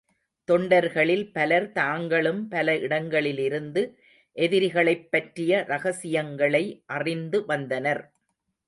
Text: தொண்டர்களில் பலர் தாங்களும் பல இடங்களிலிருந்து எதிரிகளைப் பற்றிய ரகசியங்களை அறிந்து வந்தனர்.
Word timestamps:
தொண்டர்களில் 0.47 1.31
பலர் 1.31 1.71
தாங்களும் 1.71 2.47
பல 2.47 2.77
இடங்களிலிருந்து 2.77 3.83
எதிரிகளைப் 4.35 5.07
பற்றிய 5.11 5.63
ரகசியங்களை 5.67 6.83
அறிந்து 6.85 7.45
வந்தனர். 7.45 8.03